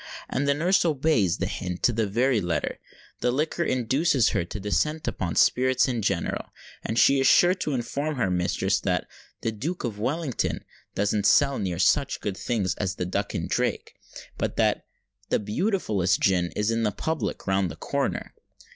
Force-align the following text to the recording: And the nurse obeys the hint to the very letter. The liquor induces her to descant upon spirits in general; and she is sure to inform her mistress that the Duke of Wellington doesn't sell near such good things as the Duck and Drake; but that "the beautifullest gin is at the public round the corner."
And 0.29 0.47
the 0.47 0.55
nurse 0.55 0.83
obeys 0.83 1.37
the 1.37 1.45
hint 1.45 1.83
to 1.83 1.93
the 1.93 2.07
very 2.07 2.41
letter. 2.41 2.79
The 3.19 3.29
liquor 3.29 3.63
induces 3.63 4.29
her 4.29 4.43
to 4.43 4.59
descant 4.59 5.07
upon 5.07 5.35
spirits 5.35 5.87
in 5.87 6.01
general; 6.01 6.45
and 6.83 6.97
she 6.97 7.19
is 7.19 7.27
sure 7.27 7.53
to 7.53 7.73
inform 7.75 8.15
her 8.15 8.31
mistress 8.31 8.79
that 8.79 9.05
the 9.41 9.51
Duke 9.51 9.83
of 9.83 9.99
Wellington 9.99 10.65
doesn't 10.95 11.27
sell 11.27 11.59
near 11.59 11.77
such 11.77 12.19
good 12.19 12.35
things 12.35 12.73
as 12.77 12.95
the 12.95 13.05
Duck 13.05 13.35
and 13.35 13.47
Drake; 13.47 13.93
but 14.39 14.57
that 14.57 14.87
"the 15.29 15.37
beautifullest 15.37 16.19
gin 16.19 16.51
is 16.55 16.71
at 16.71 16.83
the 16.83 16.91
public 16.91 17.45
round 17.45 17.69
the 17.69 17.75
corner." 17.75 18.33